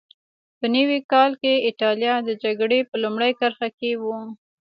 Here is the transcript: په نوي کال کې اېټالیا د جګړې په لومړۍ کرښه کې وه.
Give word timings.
په 0.57 0.65
نوي 0.75 0.99
کال 1.11 1.31
کې 1.41 1.63
اېټالیا 1.67 2.15
د 2.23 2.29
جګړې 2.43 2.79
په 2.89 2.95
لومړۍ 3.03 3.31
کرښه 3.39 3.69
کې 3.79 3.91
وه. 4.01 4.19